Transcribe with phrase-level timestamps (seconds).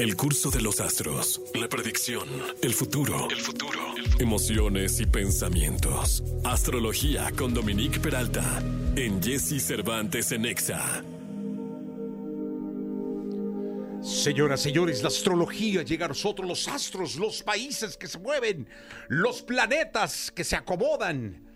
[0.00, 2.26] El curso de los astros, la predicción,
[2.62, 3.78] el futuro, el futuro,
[4.18, 6.24] emociones y pensamientos.
[6.42, 8.62] Astrología con Dominique Peralta
[8.96, 11.04] en Jesse Cervantes en Exa.
[14.02, 18.70] Señoras, señores, la astrología llega a nosotros, los astros, los países que se mueven,
[19.08, 21.49] los planetas que se acomodan,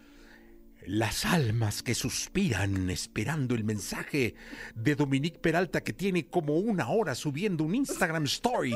[0.87, 4.35] las almas que suspiran esperando el mensaje
[4.75, 8.75] de Dominique Peralta que tiene como una hora subiendo un Instagram Story,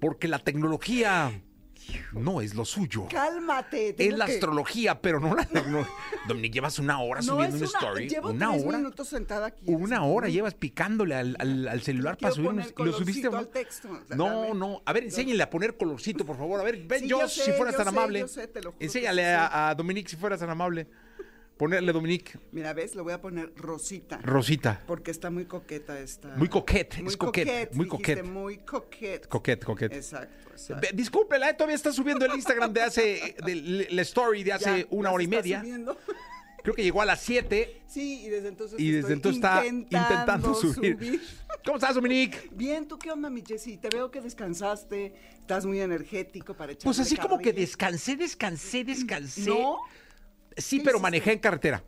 [0.00, 1.40] porque la tecnología
[2.12, 3.06] no es lo suyo.
[3.10, 3.94] Cálmate.
[3.98, 5.90] Es la que- astrología, pero no la tecnología.
[6.26, 8.08] Dominique, llevas una hora No, subiendo un story.
[8.08, 8.78] Llevo una tres hora.
[8.78, 9.62] minutos sentada aquí.
[9.66, 13.28] Una hora llevas picándole al, al- al celular para subir un ¿Lo subiste?
[13.28, 13.88] al texto.
[14.14, 14.82] No, no.
[14.84, 16.60] A ver, enséñale a poner colorcito, por favor.
[16.60, 18.28] A ver, ven, Sí, yo, yo sé, si fueras tan sé, amable.
[18.28, 18.50] sé,
[18.80, 20.86] Enséñale sí a, a Dominique si fueras tan amable.
[21.58, 24.18] Ponerle Dominique Mira, ves, lo voy a poner rosita.
[24.22, 24.80] Rosita.
[24.86, 26.28] Porque está muy coqueta esta.
[26.36, 28.22] Muy coquette, Muy es coquette, muy coquette.
[28.22, 29.26] Muy coquette.
[29.26, 29.92] Coquette, coquette.
[29.92, 30.88] Exacto, exacto.
[30.94, 34.86] Discúlpela, eh, todavía está subiendo el Instagram de hace, de, la story de hace Ya,
[34.90, 35.60] una hora y media.
[35.60, 35.98] subiendo.
[36.62, 38.78] Creo que llegó a las 7 Sí, y desde entonces.
[38.78, 41.20] y desde entonces está intentando subir.
[41.64, 42.50] ¿Cómo estás, Dominique?
[42.52, 43.78] Bien, ¿tú qué onda, mi Jessy?
[43.78, 46.84] Te veo que descansaste, estás muy energético para echar.
[46.84, 49.48] Pues así como que descansé, descansé, descansé.
[49.50, 49.78] ¿No?
[50.58, 51.82] Sí, ¿Qué pero manejé en carretera.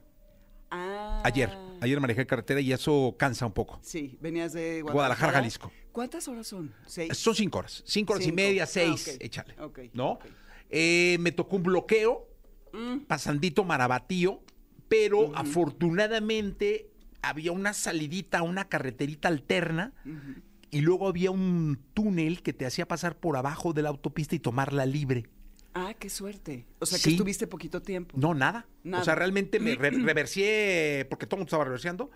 [0.70, 1.20] Ah.
[1.24, 1.50] Ayer.
[1.80, 3.78] Ayer manejé en carretera y eso cansa un poco.
[3.82, 4.92] Sí, venías de Guadalajara.
[4.92, 5.72] Guadalajara, Jalisco.
[5.92, 6.72] ¿Cuántas horas son?
[6.86, 7.16] ¿Seis?
[7.18, 7.82] Son cinco horas.
[7.86, 9.22] Cinco horas y media, Ah, seis, ok.
[9.22, 9.54] échale.
[9.60, 10.12] Ok, ¿No?
[10.12, 10.24] ok.
[10.70, 12.28] Eh, me tocó un bloqueo,
[12.72, 13.00] Mm.
[13.08, 14.42] pasandito marabatío,
[14.88, 16.90] pero afortunadamente
[17.22, 19.92] había una salidita, una carreterita alterna.
[20.70, 24.38] Y luego había un túnel que te hacía pasar por abajo de la autopista y
[24.38, 25.24] tomarla libre.
[25.74, 26.66] Ah, qué suerte.
[26.80, 27.10] O sea, que Sí.
[27.12, 28.16] estuviste poquito tiempo.
[28.18, 28.66] No, nada.
[28.82, 29.02] Nada.
[29.02, 32.10] O sea, realmente me re- reversié, porque todo el mundo estaba reversiando,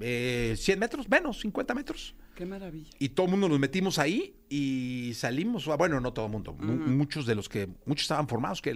[0.00, 2.14] eh, 100 metros, menos, 50 metros.
[2.34, 2.90] Qué maravilla.
[2.98, 5.68] Y todo el mundo nos metimos ahí y salimos.
[5.68, 6.54] ah, Bueno, no todo el mundo.
[6.54, 7.68] mu- Muchos de los que.
[7.86, 8.60] Muchos estaban formados.
[8.60, 8.70] que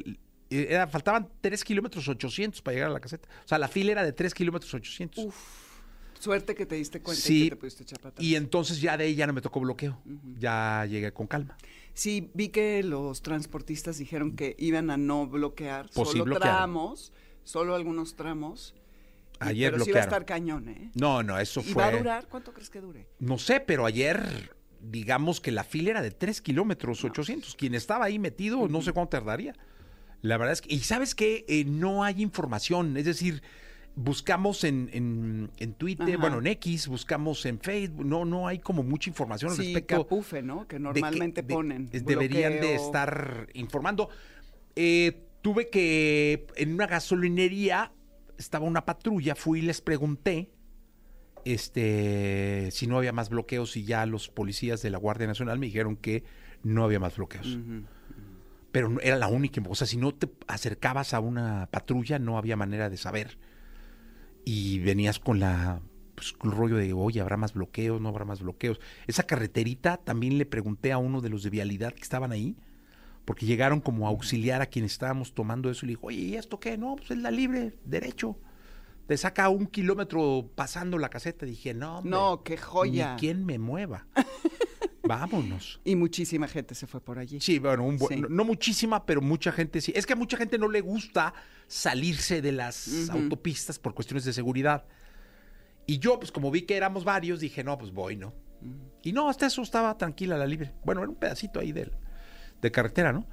[0.50, 3.28] eh, era, Faltaban 3 kilómetros 800 para llegar a la caseta.
[3.44, 5.34] O sea, la fila era de 3 kilómetros 800.
[6.20, 8.24] Suerte que te diste cuenta y que te pudiste echar para atrás.
[8.24, 10.00] Y entonces ya de ahí ya no me tocó bloqueo.
[10.38, 11.56] Ya llegué con calma.
[11.96, 16.56] Sí, vi que los transportistas dijeron que iban a no bloquear, Pues sí solo bloquearon.
[16.58, 17.10] tramos,
[17.42, 18.74] solo algunos tramos.
[19.40, 20.22] Y- Ayer pero sí va a bloquearon.
[20.22, 20.90] estar cañón, ¿eh?
[20.94, 21.82] No, no, eso ¿Y fue.
[21.82, 22.26] va a durar?
[22.28, 23.06] ¿Cuánto crees que dure?
[23.18, 24.50] No sé, pero ayer,
[24.82, 27.54] digamos que la fila era de 3 kilómetros 800.
[27.56, 29.54] Quien estaba ahí metido, no sé cuánto tardaría.
[30.20, 33.42] La verdad es que, y sabes que no hay información, es decir,
[33.98, 36.18] buscamos en, en, en Twitter, Ajá.
[36.20, 40.02] bueno, en X, buscamos en Facebook, no, no hay como mucha información al Sí, respecto.
[40.04, 40.68] capufe, ¿no?
[40.68, 41.88] Que de normalmente de- ponen.
[41.92, 44.10] es- deberían de estar informando.
[44.76, 47.90] Eh, tuve que, en una gasolinería,
[48.38, 50.50] estaba una patrulla, fui y les pregunté
[51.46, 55.66] este, si no había más bloqueos y ya los policías de la Guardia Nacional me
[55.66, 56.24] dijeron que
[56.62, 57.58] no había más bloqueos.
[58.72, 62.36] Pero no- era la única, o sea, si no te acercabas a una patrulla no
[62.36, 63.38] había manera de saber.
[64.48, 65.80] Y venías con la
[66.14, 68.00] pues, el rollo de, oye, ¿habrá más bloqueos?
[68.00, 68.80] ¿No habrá más bloqueos?
[69.08, 72.56] Esa carreterita también le pregunté a uno de los de vialidad que estaban ahí,
[73.24, 76.34] porque llegaron como a auxiliar a quienes estábamos tomando eso y le dijo, oye, ¿y
[76.36, 76.78] esto qué?
[76.78, 78.38] No, pues es la libre, derecho.
[79.08, 81.44] Te saca un kilómetro pasando la caseta.
[81.44, 83.14] Dije, no, hombre, No, qué joya.
[83.14, 84.06] Ni quien me mueva.
[85.08, 85.80] Vámonos.
[85.84, 87.40] Y muchísima gente se fue por allí.
[87.40, 88.22] Sí, bueno, un bu- Sí.
[88.28, 89.92] no, muchísima, pero mucha gente sí.
[89.94, 91.32] Es que a mucha gente no le gusta
[91.66, 94.86] salirse de las autopistas por cuestiones de seguridad.
[95.86, 98.34] Y yo, pues como vi que éramos varios, dije, no, pues voy, ¿no?
[99.02, 100.72] Y no, hasta eso estaba tranquila la libre.
[100.84, 101.92] Bueno, era un pedacito ahí del,
[102.60, 103.26] de carretera, ¿no?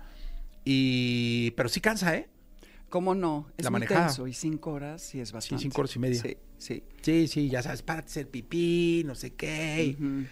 [0.65, 2.29] Y, pero sí cansa, ¿eh?
[2.89, 3.47] ¿Cómo no?
[3.57, 4.07] Es La muy manejada.
[4.07, 5.63] tenso y cinco horas sí es bastante.
[5.63, 6.21] cinco horas y media.
[6.21, 6.83] Sí, sí.
[7.01, 9.95] Sí, sí, ya sabes, para hacer pipí, no sé qué.
[9.97, 10.25] y Ujú.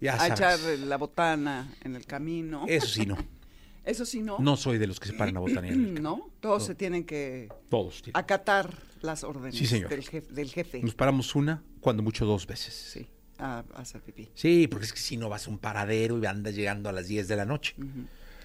[0.00, 2.64] Ya A echar la botana en el camino.
[2.68, 3.16] Eso sí, no.
[3.84, 4.38] Eso sí, ¿no?
[4.38, 5.72] No soy de los que se paran a botanear.
[5.74, 6.00] en el camino.
[6.16, 6.30] ¿No?
[6.40, 8.02] Todos se tienen que Todos.
[8.02, 8.18] tienen.
[8.18, 8.72] acatar
[9.02, 9.88] las órdenes Sí, señor.
[9.90, 10.82] Del, jef- del jefe.
[10.82, 12.74] Nos paramos una, cuando mucho dos veces.
[12.74, 14.28] Sí, a, a hacer pipí.
[14.34, 17.06] Sí, porque es que si no vas a un paradero y andas llegando a las
[17.08, 17.74] 10 de la noche.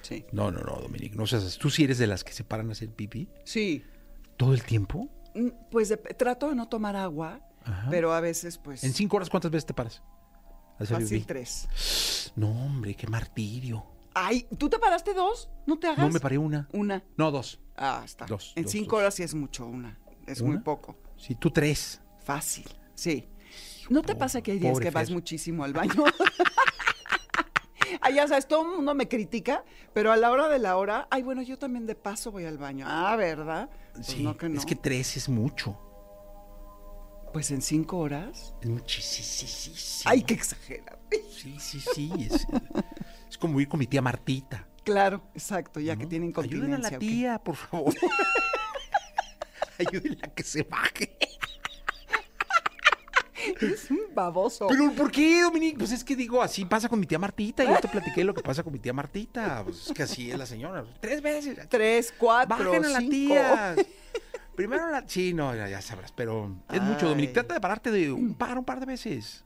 [0.02, 0.26] Sí.
[0.32, 1.58] No, no, no, Dominique, no seas.
[1.58, 3.28] ¿Tú sí eres de las que se paran a hacer pipí?
[3.44, 3.84] Sí.
[4.38, 5.10] ¿Todo el tiempo?
[5.36, 7.88] Mm, Pues de- trato de no tomar agua, Ajá.
[7.90, 8.84] pero a veces, pues.
[8.86, 10.02] ¿En cinco horas cuántas veces te paras?
[10.80, 12.32] Fácil tres.
[12.36, 13.86] No, hombre, qué martirio.
[14.14, 15.50] Ay, ¿tú te paraste dos?
[15.66, 16.00] ¿No te hagas?
[16.00, 16.68] No, me paré una.
[16.72, 17.04] Una.
[17.18, 17.60] No, dos.
[17.76, 18.26] Ah, está.
[18.26, 19.02] Dos, en dos, cinco dos.
[19.02, 20.00] horas sí es mucho, una.
[20.26, 20.98] Es muy poco.
[21.18, 22.02] Sí, tú tres.
[22.24, 22.66] Fácil.
[22.94, 23.28] Sí.
[23.90, 25.14] ¿No te pasa que hay días pobre que vas Fer.
[25.16, 26.04] muchísimo al baño?
[28.02, 29.64] Ah, ya sabes, todo el mundo me critica,
[29.94, 32.58] pero a la hora de la hora, ay, bueno, yo también de paso voy al
[32.58, 32.86] baño.
[32.88, 33.70] Ah, ¿verdad?
[33.94, 34.60] Pues sí, no que no.
[34.60, 35.80] es que tres es mucho.
[37.36, 38.54] Pues en cinco horas.
[38.64, 39.82] Muchísimo.
[40.06, 40.98] Ay, qué exagera.
[41.30, 42.10] Sí, sí, sí.
[42.18, 42.48] Es,
[43.30, 44.66] es como ir con mi tía Martita.
[44.86, 46.98] Claro, exacto, ya que tienen Ayuden a la continencia.
[46.98, 47.94] tía, por favor.
[49.80, 51.18] Ayúdenla a que se baje.
[53.60, 54.68] Es un baboso.
[54.70, 55.78] Pero ¿por qué, Dominique?
[55.78, 57.66] Pues es que digo, así pasa con mi tía Martita.
[57.66, 59.62] Yo te platiqué lo que pasa con mi tía Martita.
[59.66, 60.86] Pues es que así es la señora.
[61.02, 61.68] Tres veces.
[61.68, 63.76] Tres, cuatro, Bajen a la tía.
[64.56, 65.08] Primero la...
[65.08, 66.12] Sí, no, ya, ya sabrás.
[66.12, 67.10] Pero es mucho, Ay.
[67.10, 67.34] Dominique.
[67.34, 69.44] Trata de pararte de un par, un par de veces.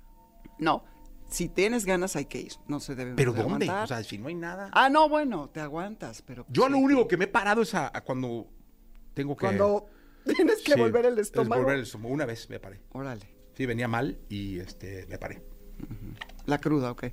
[0.58, 0.84] No,
[1.28, 2.54] si tienes ganas hay que ir.
[2.68, 3.66] No se debe ¿Pero de dónde?
[3.66, 3.84] aguantar.
[3.84, 4.70] O sea, si no hay nada.
[4.74, 6.46] Ah, no, bueno, te aguantas, pero...
[6.50, 8.48] Yo lo único que me he parado es a, a cuando
[9.14, 9.46] tengo que...
[9.46, 9.88] Cuando
[10.36, 11.62] tienes que Sí, volver el es estómago.
[11.62, 12.14] volver el estómago.
[12.14, 12.82] Una vez me paré.
[12.92, 13.26] Órale.
[13.56, 15.44] Sí, venía mal y este me paré.
[16.46, 17.06] La cruda, ok.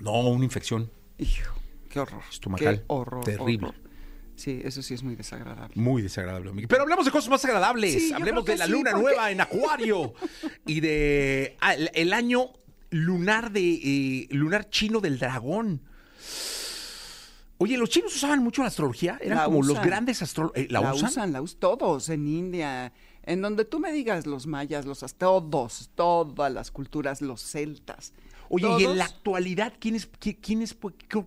[0.00, 0.90] No, una infección.
[1.18, 1.54] Hijo,
[1.88, 2.22] qué horror.
[2.30, 2.78] Estomacal.
[2.80, 3.24] Qué horror.
[3.24, 3.68] Terrible.
[3.68, 3.89] horror.
[4.40, 5.74] Sí, eso sí es muy desagradable.
[5.76, 6.48] Muy desagradable.
[6.48, 6.68] Dominique.
[6.68, 7.92] Pero hablemos de cosas más agradables.
[7.92, 10.14] Sí, hablemos de la sí, luna porque- nueva en Acuario
[10.64, 12.50] y de ah, el, año
[12.88, 15.82] lunar de eh, lunar chino del dragón.
[17.58, 20.56] Oye, los chinos usaban mucho la astrología, eran La como los grandes astrólogos.
[20.70, 21.10] ¿La, la usan?
[21.10, 25.90] usan, la usan todos, en India, en donde tú me digas los mayas, los todos,
[25.94, 28.14] todas las culturas, los celtas.
[28.50, 30.76] Oye, y en la actualidad, ¿quién es, qui- quién es,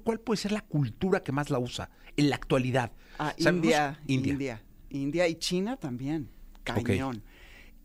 [0.03, 1.89] ¿cuál puede ser la cultura que más la usa?
[2.17, 2.91] En la actualidad.
[3.17, 3.33] Ah.
[3.37, 4.33] India, India.
[4.33, 6.29] India, India y China también,
[6.63, 7.23] cañón.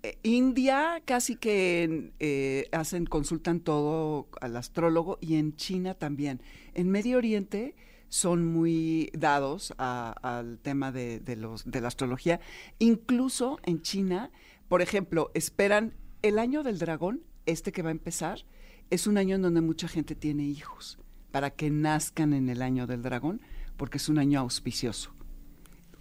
[0.02, 6.40] Eh, India casi que eh, hacen, consultan todo al astrólogo y en China también.
[6.74, 7.74] En Medio Oriente
[8.08, 12.40] son muy dados al tema de, de los, de la astrología.
[12.78, 14.30] Incluso en China,
[14.68, 18.44] por ejemplo, esperan el año del dragón, este que va a empezar,
[18.90, 20.98] es un año en donde mucha gente tiene hijos
[21.30, 23.40] para que nazcan en el año del dragón,
[23.76, 25.12] porque es un año auspicioso.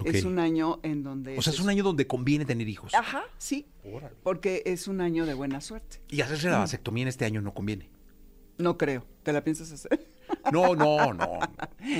[0.04, 1.36] Es un año en donde...
[1.36, 2.94] O sea, es un año donde conviene tener hijos.
[2.94, 3.66] Ajá, sí.
[3.84, 4.14] Órale.
[4.22, 6.00] Porque es un año de buena suerte.
[6.08, 7.90] Y hacerse la vasectomía en este año no conviene.
[8.58, 9.04] No creo.
[9.24, 10.07] ¿Te la piensas hacer?
[10.52, 11.38] No, no, no.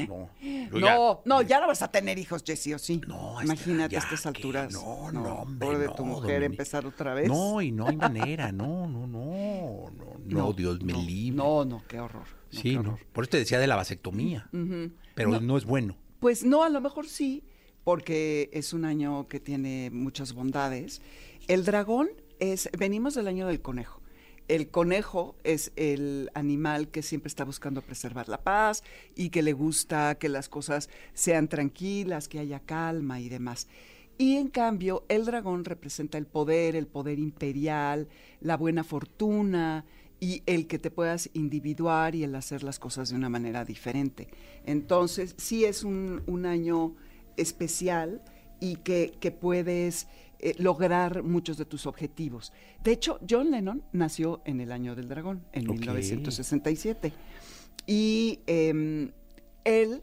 [0.08, 0.30] No,
[0.72, 3.00] Yo ya- No, no, ya no vas a tener hijos, Jessy, ¿o sí?
[3.06, 4.72] No, Imagínate ya a estas alturas.
[4.72, 6.46] No, no, hombre, Pobre de no, tu mujer Dominique.
[6.46, 7.28] empezar otra vez.
[7.28, 11.36] No, y no hay manera, no, no, no, no, no, Dios me no, libre.
[11.36, 12.24] No, no, qué horror.
[12.52, 12.80] no, sí, qué no.
[12.80, 12.98] horror.
[13.12, 14.48] Por eso te decía de la vasectomía.
[14.52, 14.92] Ujú.
[15.14, 15.40] Pero No.
[15.40, 15.56] no.
[15.56, 15.96] es bueno.
[16.20, 17.44] Pues no, a lo mejor sí,
[17.84, 21.00] porque es un año que tiene muchas bondades.
[21.46, 22.08] El dragón
[22.40, 24.02] es, venimos del año del conejo.
[24.48, 28.82] El conejo es el animal que siempre está buscando preservar la paz
[29.14, 33.68] y que le gusta que las cosas sean tranquilas, que haya calma y demás.
[34.16, 38.08] Y en cambio, el dragón representa el poder, el poder imperial,
[38.40, 39.84] la buena fortuna
[40.18, 44.28] y el que te puedas individuar y el hacer las cosas de una manera diferente.
[44.64, 46.96] Entonces, sí es un, un año
[47.36, 48.22] especial
[48.60, 50.08] y que, que puedes
[50.40, 52.52] eh, lograr muchos de tus objetivos.
[52.82, 55.78] De hecho, John Lennon nació en el año del dragón, en Ok.
[55.80, 57.12] 1967.
[57.86, 59.10] Y em,
[59.64, 60.02] él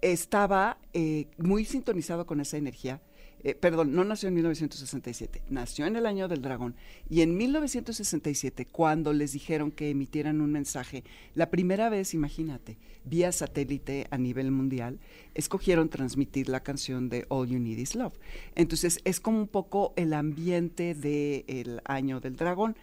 [0.00, 3.00] estaba eh, muy sintonizado con esa energía.
[3.44, 6.74] Eh, perdón, no nació en 1967, nació en el año del dragón.
[7.10, 11.04] Y en 1967, cuando les dijeron que emitieran un mensaje,
[11.34, 14.98] la primera vez, imagínate, vía satélite a nivel mundial,
[15.34, 18.14] escogieron transmitir la canción de All You Need Is Love.
[18.54, 22.76] Entonces, es como un poco el ambiente del año del dragón.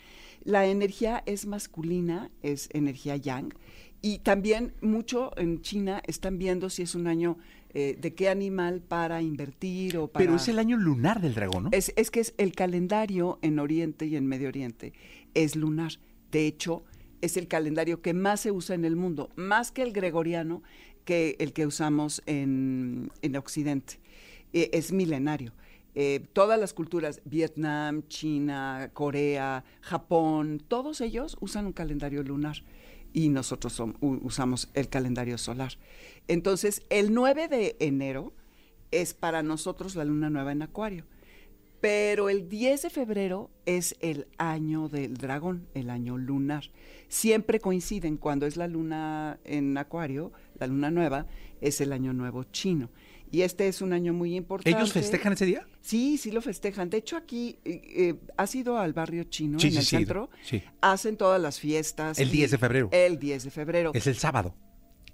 [0.44, 3.52] La energía es masculina, es energía yang.
[4.04, 7.38] Y también mucho en China están viendo si es un año
[7.74, 10.26] eh, de qué animal para invertir o para...
[10.26, 11.70] Pero es el año lunar del dragón, ¿no?
[11.72, 14.94] Es, es que es el calendario en Oriente y en Medio Oriente
[15.34, 15.94] es lunar.
[16.32, 16.84] De hecho,
[17.22, 20.64] es el calendario que más se usa en el mundo, más que el gregoriano,
[21.06, 24.00] que el que usamos en, en Occidente.
[24.54, 25.54] Eh, es milenario.
[25.94, 32.64] Eh, todas las culturas, Vietnam, China, Corea, Japón, todos ellos usan un calendario lunar
[33.14, 35.74] y nosotros usamos el calendario solar.
[36.28, 38.34] Entonces, el 9 de enero
[38.92, 41.06] es para nosotros la luna nueva en Acuario.
[41.82, 46.66] Pero el 10 de febrero es el año del dragón, el año lunar.
[47.08, 51.26] Siempre coinciden cuando es la luna en Acuario, la luna nueva,
[51.60, 52.90] es el año nuevo chino.
[53.32, 54.78] Y este es un año muy importante.
[54.78, 55.66] ¿Ellos festejan ese día?
[55.80, 56.90] Sí, sí lo festejan.
[56.90, 59.96] De hecho, aquí, eh, eh, ¿has ido al barrio chino Sí, en sí, el sí,
[59.98, 60.30] centro?
[60.44, 60.62] sí.
[60.82, 62.20] Hacen todas las fiestas.
[62.20, 62.90] El y- 10 de febrero.
[62.92, 63.92] El 10 de febrero.
[63.94, 64.54] Es el sábado.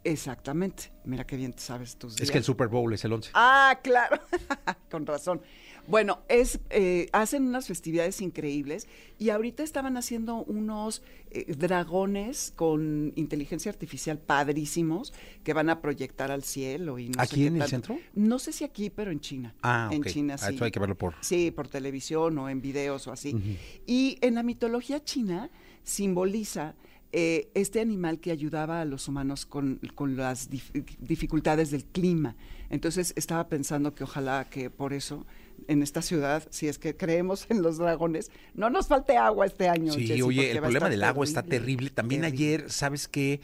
[0.03, 0.91] Exactamente.
[1.05, 2.23] Mira qué bien sabes tus días.
[2.23, 3.29] Es que el Super Bowl es el 11.
[3.33, 4.19] Ah, claro.
[4.89, 5.41] Con razón.
[5.87, 11.01] Bueno, es, eh, hacen unas festividades increíbles y ahorita estaban haciendo unos
[11.31, 15.13] eh, dragones con inteligencia artificial padrísimos
[15.45, 16.99] que van a proyectar al cielo.
[16.99, 17.97] Y no sé ¿Aquí qué en el centro?
[18.15, 19.55] No sé si aquí, pero en China.
[19.61, 20.03] Ah, En.
[20.03, 20.55] China, Ah, sí.
[20.55, 21.15] eso hay que verlo por...
[21.21, 23.57] Sí, por televisión o en videos o así.
[23.85, 25.49] Y en la mitología china
[25.83, 26.75] simboliza
[27.13, 32.35] eh, este animal que ayudaba a los humanos con, con las dif- dificultades del clima.
[32.69, 35.25] Entonces estaba pensando que ojalá que por eso
[35.67, 39.67] en esta ciudad, si es que creemos en los dragones, no nos falte agua este
[39.69, 39.93] año.
[39.93, 41.89] Sí, Jessy, oye, el problema del agua está terrible.
[41.89, 42.45] También terrible.
[42.45, 43.41] ayer, ¿sabes qué?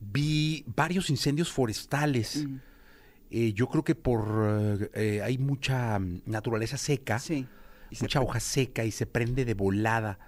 [0.00, 2.44] Vi varios incendios forestales.
[2.46, 2.56] Mm.
[3.30, 4.78] Eh, yo creo que por...
[4.80, 7.46] eh, eh, hay mucha mm, naturaleza seca, Sí.
[7.88, 10.18] Y se mucha hoja seca y se prende de volada.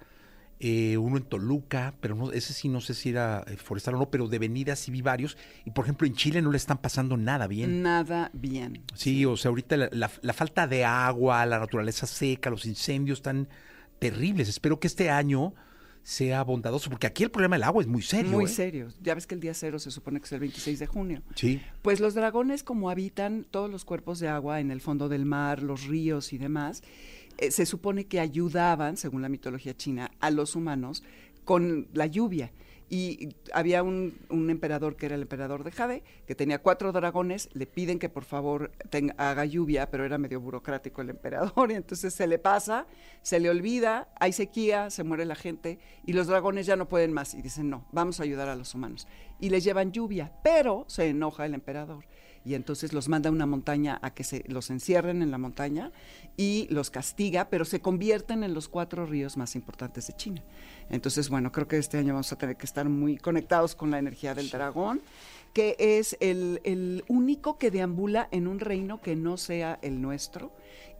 [0.61, 3.99] Eh, uno en Toluca, pero no, ese sí no sé si era eh, forestal o
[3.99, 5.37] no, pero de venida sí vi varios.
[5.65, 7.81] Y por ejemplo, en Chile no le están pasando nada bien.
[7.81, 8.81] Nada bien.
[8.93, 13.19] Sí, o sea, ahorita la, la- la falta de agua, la naturaleza seca, los incendios
[13.19, 13.47] están
[13.99, 14.49] terribles.
[14.49, 15.53] Espero que este año
[16.03, 18.31] sea bondadoso, porque aquí el problema del agua es muy serio.
[18.31, 18.47] Muy ¿eh?
[18.47, 18.87] serio.
[19.01, 21.21] Ya ves que el día cero se supone que es el 26 de junio.
[21.35, 21.61] Sí.
[21.81, 25.61] Pues los dragones, como habitan todos los cuerpos de agua en el fondo del mar,
[25.61, 26.81] los ríos y demás,
[27.39, 31.03] eh, se supone que ayudaban, según la mitología china, a los humanos
[31.45, 32.51] con la lluvia.
[32.89, 37.47] Y había un, un emperador que era el emperador de Jade, que tenía cuatro dragones,
[37.53, 38.71] le piden que por favor
[39.17, 42.87] haga lluvia, pero era medio burocrático el emperador, y entonces se le pasa,
[43.21, 47.13] se le olvida, hay sequía, se muere la gente, y los dragones ya no pueden
[47.13, 49.07] más, y dicen, no, vamos a ayudar a los humanos.
[49.39, 52.05] Y les llevan lluvia, pero se enoja el emperador,
[52.45, 55.91] y entonces los manda a una montaña a que se los encierren en la montaña
[56.37, 60.43] y los castiga, pero se convierten en los cuatro ríos más importantes de China.
[60.89, 63.99] Entonces, bueno, creo que este año vamos a tener que estar muy conectados con la
[63.99, 65.01] energía del dragón,
[65.53, 70.51] que es el, el único que deambula en un reino que no sea el nuestro.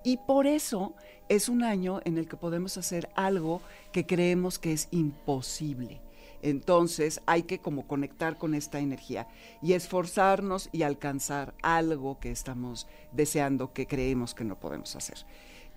[0.03, 0.93] Y por eso
[1.29, 6.01] es un año en el que podemos hacer algo que creemos que es imposible.
[6.41, 9.27] Entonces hay que como conectar con esta energía
[9.62, 15.25] y esforzarnos y alcanzar algo que estamos deseando, que creemos que no podemos hacer.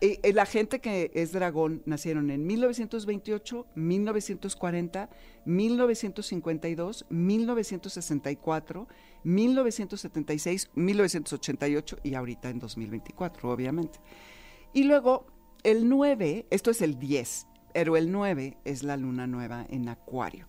[0.04, 5.08] Eh, eh, la gente que es dragón nacieron en 1928, 1940,
[5.44, 8.88] 1952, 1964,
[9.22, 14.00] 1976, 1988 y ahorita en 2024, obviamente.
[14.72, 15.26] Y luego
[15.62, 20.46] el 9, esto es el 10, pero el 9 es la luna nueva en Acuario.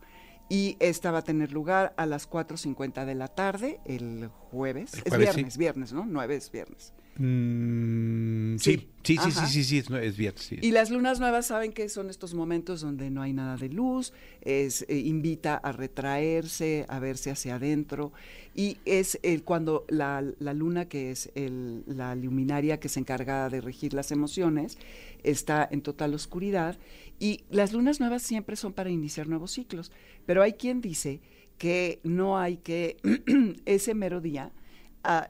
[0.49, 4.93] Y esta va a tener lugar a las 4.50 de la tarde, el jueves.
[4.93, 5.17] El es sí.
[5.17, 6.05] viernes, viernes, ¿no?
[6.05, 6.93] 9 es viernes.
[7.17, 9.17] Mm, sí, Sí.
[9.19, 10.33] sí, sí, sí, es, es bien.
[10.37, 10.57] sí.
[10.61, 14.13] Y las lunas nuevas saben que son estos momentos donde no hay nada de luz,
[14.41, 18.13] es, eh, invita a retraerse, a verse hacia adentro,
[18.55, 23.49] y es el, cuando la, la luna, que es el- la luminaria que se encarga
[23.49, 24.77] de regir las emociones,
[25.23, 26.77] está en total oscuridad,
[27.19, 29.91] y las lunas nuevas siempre son para iniciar nuevos ciclos,
[30.25, 31.19] pero hay quien dice
[31.57, 32.97] que no hay que
[33.65, 34.51] ese mero día
[35.03, 35.27] a,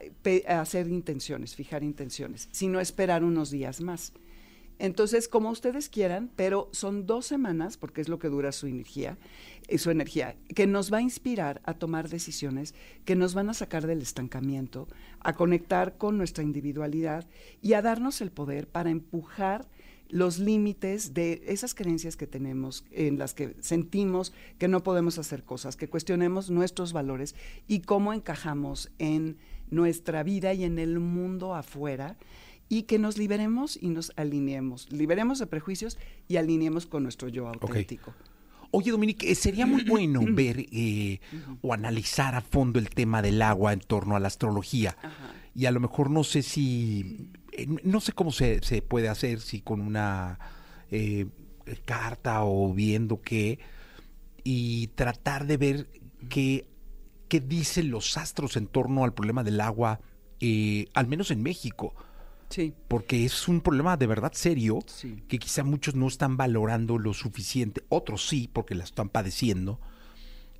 [0.48, 4.12] hacer intenciones, fijar intenciones, sino esperar unos días más.
[4.78, 9.18] Entonces, como ustedes quieran, pero son dos semanas, porque es lo que dura su energía,
[9.68, 13.54] eh, su energía, que nos va a inspirar a tomar decisiones que nos van a
[13.54, 14.88] sacar del estancamiento,
[15.20, 17.24] a conectar con nuestra individualidad
[17.62, 19.68] y a darnos el poder para empujar
[20.08, 25.44] los límites de esas creencias que tenemos, en las que sentimos que no podemos hacer
[25.44, 27.34] cosas, que cuestionemos nuestros valores
[27.66, 29.38] y cómo encajamos en
[29.70, 32.16] nuestra vida y en el mundo afuera
[32.68, 37.48] y que nos liberemos y nos alineemos, liberemos de prejuicios y alineemos con nuestro yo
[37.48, 38.14] auténtico.
[38.70, 41.20] Oye, Dominique, eh, sería muy bueno ver eh,
[41.62, 44.96] o analizar a fondo el tema del agua en torno a la astrología.
[45.00, 45.34] Ajá.
[45.54, 49.40] Y a lo mejor no sé si, eh, no sé cómo se, se puede hacer,
[49.40, 50.38] si con una
[50.90, 51.26] eh,
[51.84, 53.58] carta o viendo qué,
[54.42, 55.88] y tratar de ver
[56.28, 56.66] qué,
[57.34, 59.98] qué dicen los astros en torno al problema del agua,
[60.38, 61.92] eh, al menos en México
[62.48, 65.16] Sí, porque es un problema de verdad serio Sí.
[65.26, 69.80] que quizá muchos no están valorando lo suficiente, otros sí, porque la están padeciendo.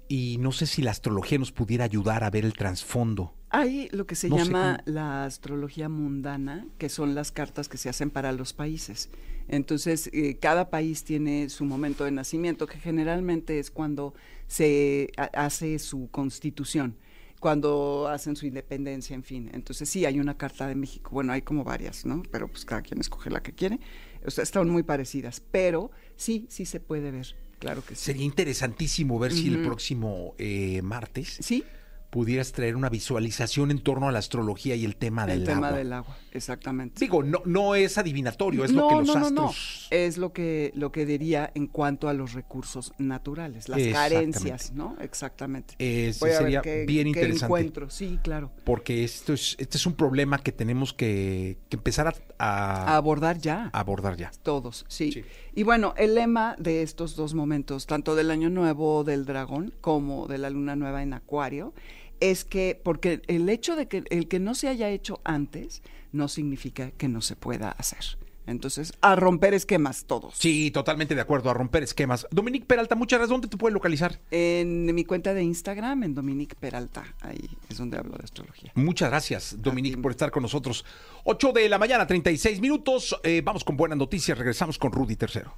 [0.08, 3.34] Y no sé si la astrología nos pudiera ayudar a ver el trasfondo.
[3.50, 7.76] Hay lo que se No llama cómo- la astrología mundana, que son las cartas que
[7.78, 9.08] se hacen para los países.
[9.46, 14.14] Entonces, eh, cada país tiene su momento de nacimiento, que generalmente es cuando
[14.46, 16.96] se ha- hace su constitución,
[17.40, 19.50] cuando hacen su independencia, en fin.
[19.52, 21.10] Entonces, sí, hay una carta de México.
[21.12, 22.22] Bueno, hay como varias, ¿no?
[22.30, 23.80] Pero pues cada quien escoge la que quiere.
[24.26, 28.04] O sea, están muy parecidas, pero sí, sí se puede ver, claro que sí.
[28.04, 31.64] Sería interesantísimo ver si el próximo eh, martes Sí,
[32.14, 35.66] pudieras traer una visualización en torno a la astrología y el tema del el tema
[35.66, 35.78] agua.
[35.78, 37.00] del agua, exactamente.
[37.00, 39.88] Digo, no, no es adivinatorio, es lo que los no, no, astros...
[39.90, 39.96] no.
[39.96, 44.96] Es lo que, lo que diría en cuanto a los recursos naturales, las carencias, ¿no?
[45.00, 45.74] Exactamente.
[45.80, 47.44] Ese Voy a ver sería qué- bien qué interesante.
[47.46, 47.90] encuentro.
[47.90, 48.52] Sí, claro.
[48.62, 52.96] Porque esto es, este es un problema que tenemos que, que empezar a, a- A
[52.96, 53.70] abordar ya.
[53.72, 54.30] a abordar ya.
[54.44, 55.10] Todos, sí.
[55.10, 55.24] Sí.
[55.56, 60.28] Y bueno, el lema de estos dos momentos, tanto del año nuevo del dragón como
[60.28, 61.74] de la luna nueva en Acuario,
[62.20, 66.28] es que, porque el hecho de que el que no se haya hecho antes no
[66.28, 68.18] significa que no se pueda hacer.
[68.46, 70.34] Entonces, a romper esquemas todos.
[70.36, 72.26] Sí, totalmente de acuerdo, a romper esquemas.
[72.30, 73.30] Dominique Peralta, muchas gracias.
[73.30, 74.20] ¿Dónde te puede localizar?
[74.30, 78.72] En mi cuenta de Instagram, en Dominique Peralta, ahí es donde hablo de astrología.
[78.74, 80.84] Muchas gracias, Dominique, por estar con nosotros.
[81.24, 83.18] 8 de la mañana, 36 minutos.
[83.22, 84.36] Eh, vamos con buenas noticias.
[84.36, 85.54] Regresamos con Rudy Tercero.